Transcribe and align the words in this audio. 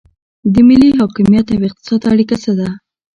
د 0.53 0.55
ملي 0.67 0.89
حاکمیت 0.99 1.47
او 1.53 1.59
اقتصاد 1.69 2.01
اړیکه 2.11 2.35
څه 2.43 2.51
ده؟ 2.59 2.69